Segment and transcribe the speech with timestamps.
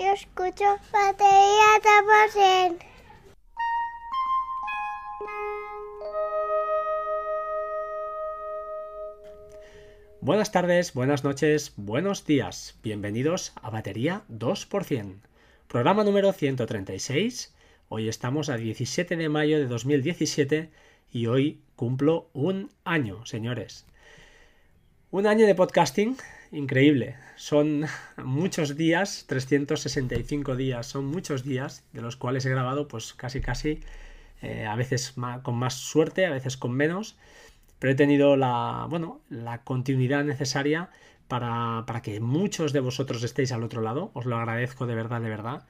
[0.00, 2.78] Yo escucho batería de
[10.22, 12.78] Buenas tardes, buenas noches, buenos días.
[12.82, 15.16] Bienvenidos a Batería 2%.
[15.68, 17.54] Programa número 136.
[17.90, 20.70] Hoy estamos a 17 de mayo de 2017
[21.12, 23.84] y hoy cumplo un año, señores.
[25.10, 26.16] Un año de podcasting
[26.52, 27.16] increíble.
[27.36, 27.86] Son
[28.24, 33.80] muchos días, 365 días, son muchos días, de los cuales he grabado pues casi casi,
[34.42, 37.16] eh, a veces con más suerte, a veces con menos,
[37.78, 40.90] pero he tenido la, bueno, la continuidad necesaria
[41.28, 44.10] para, para que muchos de vosotros estéis al otro lado.
[44.14, 45.66] Os lo agradezco de verdad, de verdad.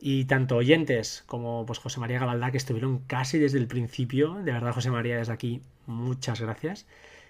[0.00, 4.34] Y tanto oyentes como pues, José María Gabaldá, que estuvieron casi desde el principio.
[4.34, 6.86] De verdad, José María, desde aquí, muchas gracias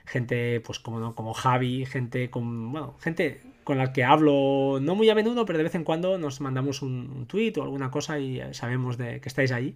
[0.06, 5.08] gente pues como, como Javi, gente con, bueno, gente con la que hablo no muy
[5.10, 8.42] a menudo, pero de vez en cuando nos mandamos un, tweet o alguna cosa y
[8.52, 9.74] sabemos de que estáis ahí.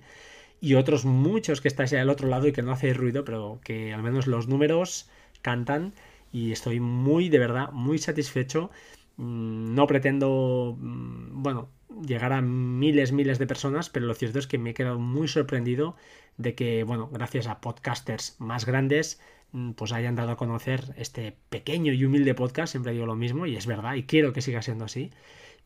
[0.61, 3.93] Y otros muchos que estáis al otro lado y que no hacéis ruido, pero que
[3.93, 5.09] al menos los números
[5.43, 5.93] cantan
[6.33, 8.71] y estoy muy, de verdad, muy satisfecho.
[9.17, 11.69] Mm, no pretendo, mm, bueno,
[12.07, 15.29] llegar a miles, miles de personas, pero lo cierto es que me he quedado muy
[15.29, 15.97] sorprendido
[16.37, 19.21] de que, bueno, gracias a podcasters más grandes,
[19.77, 23.57] pues hayan dado a conocer este pequeño y humilde podcast, siempre digo lo mismo y
[23.57, 25.11] es verdad y quiero que siga siendo así,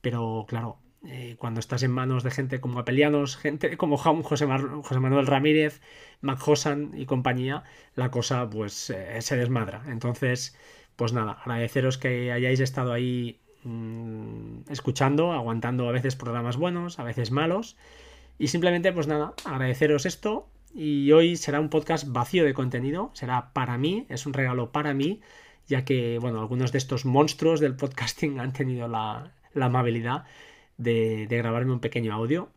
[0.00, 5.00] pero claro, eh, cuando estás en manos de gente como Apelianos, gente como José, José
[5.00, 5.80] Manuel Ramírez,
[6.20, 7.62] Mac Hosan y compañía,
[7.94, 9.82] la cosa pues eh, se desmadra.
[9.88, 10.56] Entonces,
[10.96, 17.04] pues nada, agradeceros que hayáis estado ahí mm, escuchando, aguantando a veces programas buenos, a
[17.04, 17.76] veces malos.
[18.38, 23.52] Y simplemente, pues nada, agradeceros esto, y hoy será un podcast vacío de contenido, será
[23.52, 25.20] para mí, es un regalo para mí,
[25.66, 30.24] ya que, bueno, algunos de estos monstruos del podcasting han tenido la, amabilidad
[30.76, 32.50] de, grabarme un pequeño audio.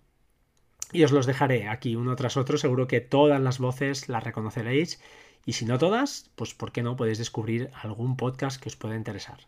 [0.94, 5.02] Y os los dejaré aquí uno tras otro, seguro que todas las voces las reconoceréis.
[5.46, 8.96] Y si no todas, pues ¿por qué no podéis descubrir algún podcast que os pueda
[8.96, 9.40] interesar?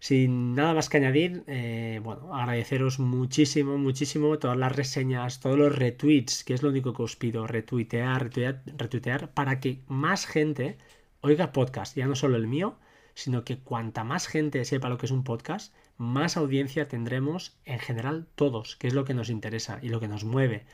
[0.00, 5.74] Sin nada más que añadir, eh, bueno, agradeceros muchísimo, muchísimo todas las reseñas, todos los
[5.74, 10.78] retweets, que es lo único que os pido, retuitear, retuitear, retuitear, para que más gente
[11.20, 12.76] oiga podcast, ya no solo el mío,
[13.14, 17.80] sino que cuanta más gente sepa lo que es un podcast, más audiencia tendremos en
[17.80, 20.64] general todos, que es lo que nos interesa y lo que nos mueve.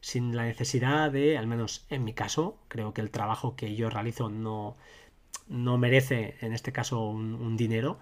[0.00, 3.90] Sin la necesidad de, al menos en mi caso, creo que el trabajo que yo
[3.90, 4.78] realizo no,
[5.48, 7.98] no merece, en este caso, un dinero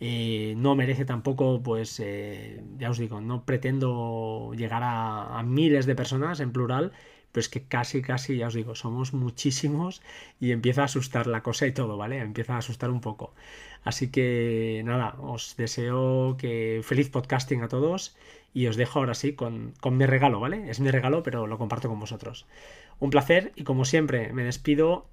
[0.00, 5.94] eh, no merece tampoco, pues, eh, ya os digo, no pretendo llegar a, miles de
[5.94, 6.92] personas en plural,
[7.32, 10.02] pero es que casi, casi, ya os digo, somos muchísimos
[10.40, 12.18] y empieza a asustar la cosa y todo, ¿vale?
[12.18, 13.34] Empieza a asustar un poco.
[13.84, 18.16] Así que nada, os deseo que feliz podcasting a todos
[18.54, 20.70] y os dejo ahora sí con, con mi regalo, ¿vale?
[20.70, 22.46] Es mi regalo, pero lo comparto con vosotros.
[23.00, 25.08] Un placer y como siempre me despido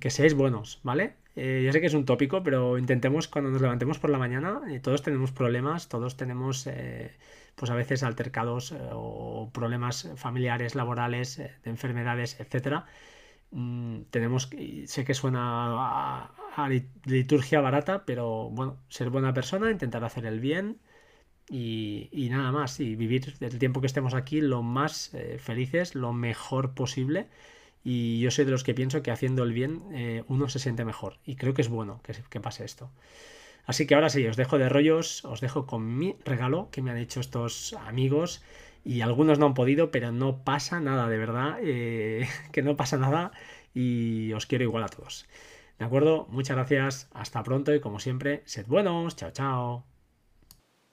[0.00, 1.14] que seáis buenos, ¿vale?
[1.36, 4.60] Eh, yo sé que es un tópico, pero intentemos cuando nos levantemos por la mañana,
[4.70, 7.12] eh, todos tenemos problemas, todos tenemos eh,
[7.54, 12.86] pues a veces altercados o problemas familiares, laborales, de enfermedades, etcétera.
[13.50, 14.50] Mm, tenemos,
[14.86, 15.40] sé que suena
[16.56, 16.68] a,
[17.04, 20.78] liturgia barata, pero bueno, ser buena persona, intentar hacer el bien
[21.48, 26.12] y, y nada más, y vivir el tiempo que estemos aquí lo más felices, lo
[26.12, 27.28] mejor posible
[27.84, 30.84] y yo soy de los que pienso que haciendo el bien eh, uno se siente
[30.84, 31.18] mejor.
[31.24, 32.90] Y creo que es bueno que, pase esto.
[33.66, 36.90] Así que ahora sí, os dejo de rollos, os dejo con mi regalo que me
[36.90, 38.42] han hecho estos amigos.
[38.84, 41.58] Y algunos no han podido, pero no pasa nada, de verdad.
[41.62, 43.32] Eh, que no pasa nada.
[43.74, 45.26] Y os quiero igual a todos.
[45.78, 46.26] ¿De acuerdo?
[46.30, 47.08] Muchas gracias.
[47.12, 49.14] Hasta pronto y como siempre, sed buenos.
[49.14, 49.84] Chao, chao.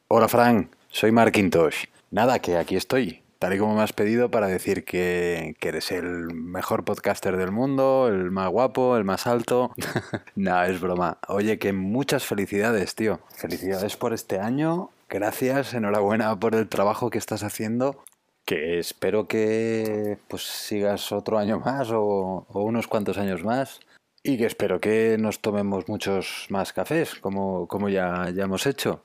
[0.07, 0.75] Hola, Frank.
[0.89, 1.85] Soy Marquintosh.
[2.11, 6.33] Nada, que aquí estoy tal y como me has pedido, para decir que, eres el
[6.33, 9.71] mejor podcaster del mundo, el más guapo, el más alto.
[10.35, 11.17] no, es broma.
[11.27, 13.19] Oye, que muchas felicidades, tío.
[13.35, 14.89] Felicidades por este año.
[15.09, 18.03] Gracias, enhorabuena por el trabajo que estás haciendo.
[18.45, 23.79] Que espero que pues sigas otro año más o, unos cuantos años más.
[24.23, 29.03] Y que espero que nos tomemos muchos más cafés, como, como ya, ya hemos hecho.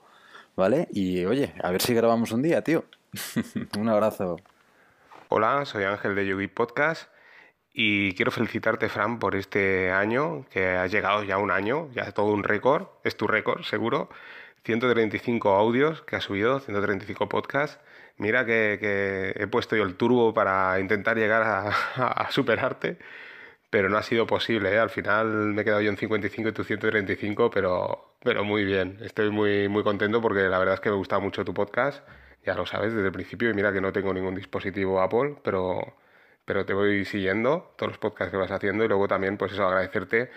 [0.56, 0.88] ¿Vale?
[0.90, 2.84] Y oye, a ver si grabamos un día, tío.
[3.78, 4.36] Un abrazo.
[5.28, 7.10] Hola, soy Ángel de Yugi Podcast
[7.72, 12.32] y quiero felicitarte, Fran, por este año, que has llegado ya un año, ya todo
[12.32, 14.10] un récord, es tu récord, seguro.
[14.64, 17.80] 135 audios que has subido, 135 podcasts.
[18.18, 21.42] Mira que, he puesto yo el turbo para intentar llegar
[21.96, 22.98] a, superarte,
[23.70, 24.72] pero no ha sido posible.
[24.74, 24.78] ¿eh?
[24.78, 28.98] Al final me he quedado yo en 55 y tú 135, pero, pero muy bien.
[29.02, 32.02] Estoy muy, muy contento porque la verdad es que me gusta mucho tu podcast
[32.44, 35.94] ya lo sabes desde el principio y mira que no tengo ningún dispositivo Apple, pero,
[36.44, 39.66] pero te voy siguiendo todos los podcasts que vas haciendo y luego también pues eso,
[39.66, 40.30] agradecerte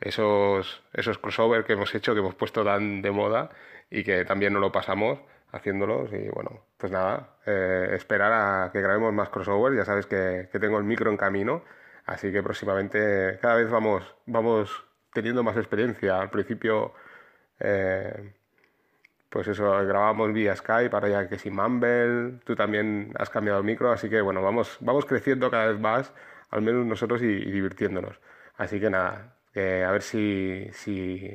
[0.00, 3.50] esos, esos crossover que hemos hecho, que hemos puesto tan de moda
[3.90, 5.20] y que también no lo pasamos
[5.52, 10.48] haciéndolos y bueno, pues nada, eh, esperar a que grabemos más crossovers, ya sabes que,
[10.52, 11.64] que, tengo el micro en camino,
[12.04, 16.20] así que próximamente cada vez vamos, vamos teniendo más experiencia.
[16.20, 16.92] Al principio,
[17.60, 18.34] eh,
[19.30, 23.64] pues eso, grabamos vía Skype, ahora ya que sin Mumble, tú también has cambiado el
[23.64, 26.12] micro, así que bueno, vamos, vamos creciendo cada vez más,
[26.50, 28.20] al menos nosotros y, divirtiéndonos.
[28.56, 31.30] Así que nada, a ver si, si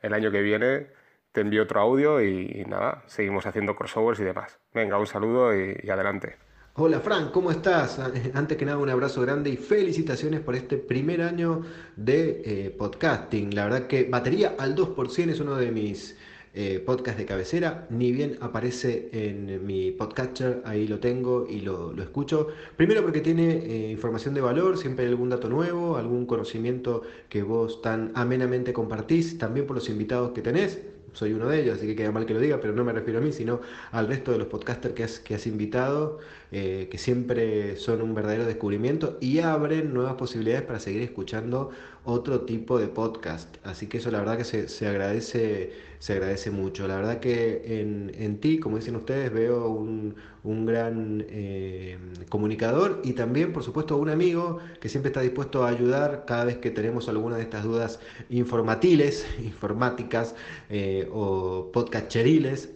[0.00, 0.98] el año que viene
[1.32, 4.58] te envío otro audio y, nada, seguimos haciendo crossovers y demás.
[4.74, 6.36] Venga, un saludo y, adelante.
[6.74, 7.98] Hola Frank, ¿cómo estás?
[8.34, 11.62] Antes que nada un abrazo grande y felicitaciones por este primer año
[11.96, 13.54] de eh, podcasting.
[13.54, 16.16] La verdad que batería al 2% es uno de mis
[16.60, 21.94] eh, podcast de cabecera, ni bien aparece en mi podcatcher, ahí lo tengo y lo,
[22.02, 22.48] escucho.
[22.76, 27.44] Primero porque tiene eh, información de valor, siempre hay algún dato nuevo, algún conocimiento que
[27.44, 30.80] vos tan amenamente compartís, también por los invitados que tenés
[31.12, 33.18] soy uno de ellos, así que queda mal que lo diga, pero no me refiero
[33.18, 33.60] a mí, sino
[33.90, 36.18] al resto de los podcasters que has, que has invitado,
[36.52, 41.70] eh, que siempre son un verdadero descubrimiento y abren nuevas posibilidades para seguir escuchando
[42.04, 43.56] otro tipo de podcast.
[43.64, 46.86] Así que eso la verdad que se, se agradece, se agradece mucho.
[46.86, 50.14] La verdad que en, en ti, como dicen ustedes, veo un,
[50.44, 51.98] un gran eh,
[52.28, 56.58] comunicador y también, por supuesto, un amigo que siempre está dispuesto a ayudar cada vez
[56.58, 58.00] que tenemos alguna de estas dudas
[58.30, 60.34] informatiles, informáticas
[60.70, 62.70] eh, o podcacheriles.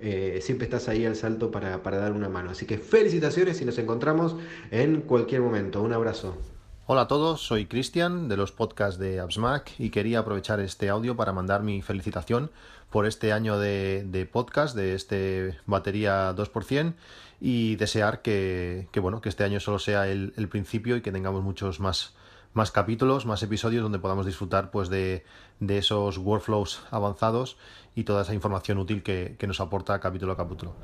[0.00, 2.50] Eh, siempre estás ahí al salto para, para dar una mano.
[2.50, 4.36] Así que felicitaciones y nos encontramos
[4.70, 5.82] en cualquier momento.
[5.82, 6.53] Un abrazo.
[6.86, 11.16] Hola a todos, soy Cristian de los podcasts de AppsMac y quería aprovechar este audio
[11.16, 12.50] para mandar mi felicitación
[12.90, 16.92] por este año de, podcast, de este batería 2%
[17.40, 21.80] y desear que, bueno, que este año solo sea el, principio y que tengamos muchos
[21.80, 22.12] más,
[22.52, 25.24] más capítulos, más episodios donde podamos disfrutar pues de,
[25.66, 27.56] esos workflows avanzados
[27.94, 30.74] y toda esa información útil que, que nos aporta capítulo a capítulo.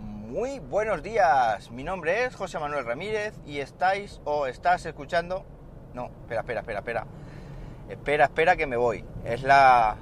[0.00, 5.44] Muy buenos días, mi nombre es José Manuel Ramírez y estáis o estás escuchando...
[5.92, 7.06] No, espera, espera, espera, espera.
[7.88, 9.04] Espera, espera que me voy.
[9.24, 9.96] Es la,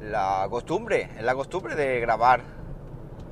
[0.00, 2.40] la costumbre, es la costumbre de grabar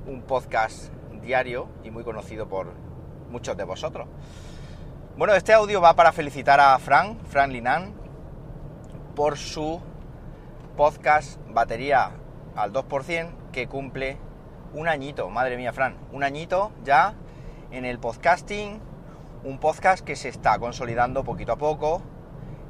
[0.06, 2.72] un podcast diario y muy conocido por
[3.30, 4.06] muchos de vosotros.
[5.16, 7.92] Bueno, este audio va para felicitar a Fran, Fran Linan,
[9.16, 9.80] por su
[10.76, 12.12] podcast Batería
[12.54, 14.27] al 2% que cumple
[14.74, 17.14] un añito, madre mía, Fran, un añito ya
[17.70, 18.80] en el podcasting,
[19.44, 22.02] un podcast que se está consolidando poquito a poco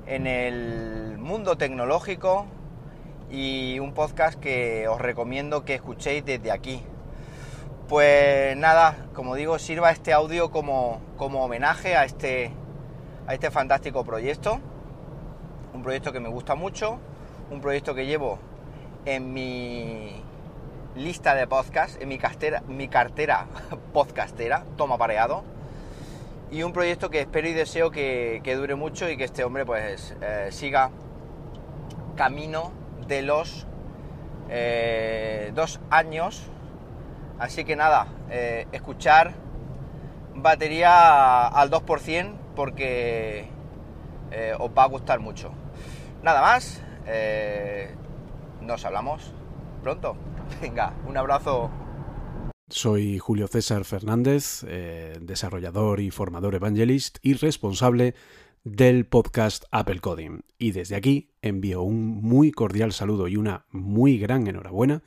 [0.07, 2.47] en el mundo tecnológico
[3.31, 6.83] y un podcast que os recomiendo que escuchéis desde aquí.
[7.89, 12.53] Pues nada, como digo, sirva este audio como, como homenaje a este,
[13.27, 14.61] a este fantástico proyecto,
[15.75, 16.99] un proyecto que me gusta mucho,
[17.51, 18.39] un proyecto que llevo
[19.05, 20.23] en mi
[20.99, 23.47] lista de podcast, en mi cartera, mi cartera
[23.93, 25.45] podcastera, toma pareado.
[26.51, 30.17] Y un proyecto que espero y deseo que, dure mucho y que este hombre pues
[30.21, 30.91] eh, siga
[32.17, 32.73] camino
[33.07, 33.67] de los
[34.49, 36.47] eh, dos años.
[37.39, 39.35] Así que nada, eh, escuchar
[40.35, 43.49] batería al 2% porque
[44.59, 45.53] os va a gustar mucho.
[46.23, 46.83] Nada más,
[48.63, 49.33] nos hablamos
[49.83, 50.17] pronto.
[50.63, 51.71] Venga, un abrazo.
[52.69, 58.15] Soy Julio César Fernández, eh, desarrollador y formador evangelist y responsable
[58.65, 60.43] del podcast Apple Coding.
[60.59, 65.03] Y desde aquí envío un muy cordial saludo y una muy gran enhorabuena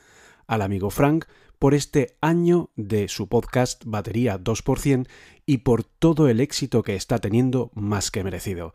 [0.48, 1.26] al amigo Frank
[1.60, 5.08] por este año de su podcast Batería 2%
[5.46, 8.74] y por todo el éxito que está teniendo más que merecido.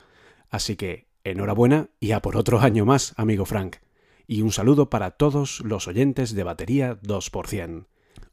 [0.49, 3.79] Así que enhorabuena y a por otro año más, amigo Frank
[4.27, 7.87] y un saludo para todos los oyentes de batería 2%.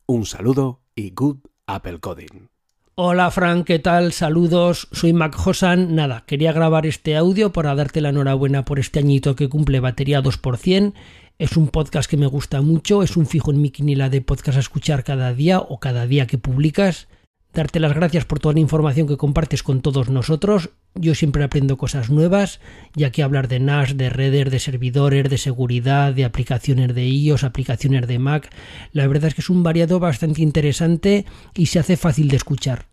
[0.06, 2.50] Un saludo y good Apple Coding.
[2.96, 4.14] Hola Frank, ¿qué tal?
[4.14, 5.96] Saludos, soy Mac Hosan.
[5.96, 10.22] Nada, quería grabar este audio para darte la enhorabuena por este añito que cumple batería
[10.22, 10.94] 2%.
[11.40, 14.58] Es un podcast que me gusta mucho, es un fijo en mi quinila de podcast
[14.58, 17.08] a escuchar cada día o cada día que publicas
[17.54, 20.72] darte las gracias por toda la información que compartes con todos nosotros.
[20.96, 22.60] Yo siempre aprendo cosas nuevas,
[22.96, 27.44] ya que hablar de NAS, de redes, de servidores, de seguridad, de aplicaciones de iOS,
[27.44, 28.50] aplicaciones de Mac,
[28.92, 32.88] la verdad es que es un variado bastante interesante y se hace fácil de escuchar.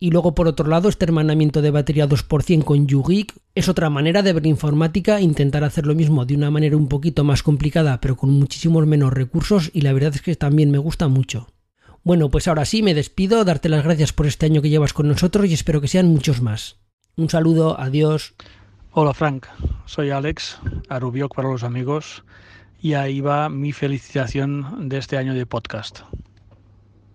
[0.00, 4.22] Y luego por otro lado, este hermanamiento de batería 2% con YouGeek es otra manera
[4.22, 8.16] de ver informática, intentar hacer lo mismo de una manera un poquito más complicada, pero
[8.16, 11.53] con muchísimos menos recursos y la verdad es que también me gusta mucho.
[12.04, 15.08] Bueno, pues ahora sí me despido, darte las gracias por este año que llevas con
[15.08, 16.78] nosotros y espero que sean muchos más.
[17.16, 18.34] Un saludo, adiós.
[18.90, 19.46] Hola Frank,
[19.86, 20.58] soy Alex,
[20.90, 22.22] Arubiok para los amigos,
[22.78, 26.00] y ahí va mi felicitación de este año de podcast.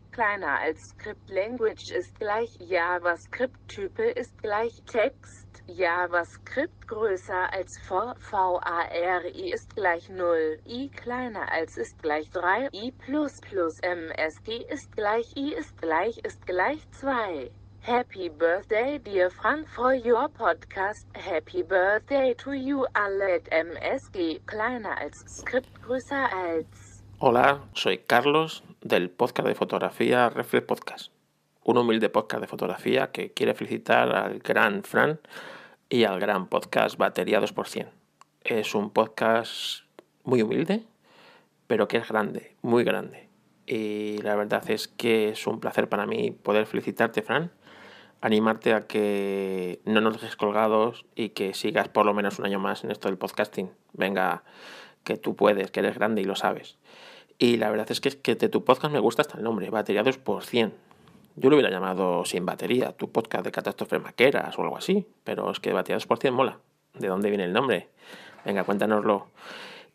[0.10, 5.49] Kleiner als Script Language ist gleich JavaScript Type ist gleich Text.
[5.76, 12.92] JavaScript größer als v, VARI ist gleich 0, i kleiner als ist gleich 3, i
[12.92, 17.52] plus plus MSG ist gleich i ist gleich ist gleich 2.
[17.82, 21.08] Happy birthday dear Frank for your podcast.
[21.14, 27.04] Happy birthday to you alle at MSG kleiner als Script größer als.
[27.20, 31.12] Hola, soy Carlos del podcast de fotografía Reflex Podcast.
[31.64, 35.20] Un humilde podcast de fotografía que quiere felicitar al gran Fran
[35.90, 37.90] y al gran podcast Batería 2%.
[38.44, 39.84] Es un podcast
[40.24, 40.84] muy humilde,
[41.68, 43.28] pero que es grande, muy grande.
[43.66, 47.52] Y la verdad es que es un placer para mí poder felicitarte, Fran,
[48.22, 52.60] animarte a que no nos dejes colgados y que sigas por lo menos un año
[52.60, 53.72] más en esto del podcasting.
[53.94, 54.44] Venga,
[55.04, 56.78] que tú puedes, que eres grande y lo sabes.
[57.40, 60.04] Y la verdad es que, que de tu podcast me gusta hasta el nombre, Batería
[60.04, 60.72] 2%.
[61.40, 65.50] Yo lo hubiera llamado Sin Batería, tu podcast de catástrofes maqueras o algo así, pero
[65.52, 66.60] es que Batería 2% mola.
[66.96, 67.88] ¿De dónde viene el nombre?
[68.44, 69.28] Venga, cuéntanoslo.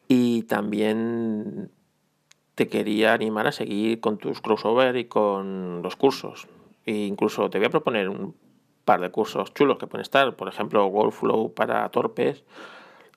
[0.08, 1.70] Y también
[2.54, 6.48] te quería animar a seguir con tus crossover y con los cursos.
[6.86, 8.34] E incluso te voy a proponer un
[8.86, 12.42] par de cursos chulos que pueden estar, por ejemplo, Workflow para torpes,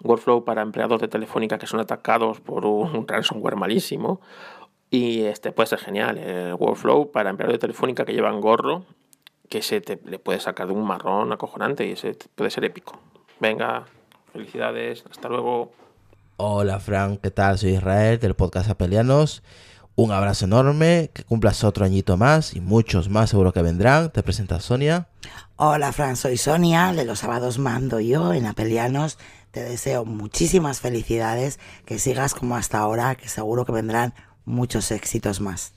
[0.03, 4.19] Workflow para empleados de Telefónica que son atacados por un ransomware malísimo,
[4.89, 8.85] y este puede ser genial, el workflow para empleados de Telefónica que llevan gorro,
[9.49, 12.99] que se te, le puede sacar de un marrón acojonante y ese puede ser épico.
[13.39, 13.85] Venga,
[14.31, 15.71] felicidades, hasta luego.
[16.37, 17.57] Hola Frank, ¿qué tal?
[17.57, 19.43] Soy Israel del podcast Apelianos.
[19.95, 24.11] Un abrazo enorme, que cumplas otro añito más y muchos más seguro que vendrán.
[24.11, 25.07] Te presenta Sonia.
[25.55, 29.17] Hola Frank, soy Sonia, de los sábados mando yo en Apelianos.
[29.49, 34.13] Te deseo muchísimas felicidades, que sigas como hasta ahora, que seguro que vendrán
[34.47, 35.73] muchos éxitos más.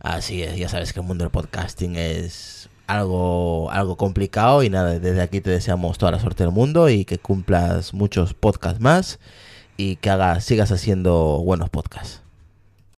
[0.00, 4.98] Así es, ya sabes que el mundo del podcasting es algo, algo complicado y nada,
[4.98, 9.18] desde aquí te deseamos toda la suerte del mundo y que cumplas muchos podcasts más
[9.76, 12.21] y que hagas, sigas haciendo buenos podcasts.